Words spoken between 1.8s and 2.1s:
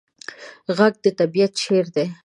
دی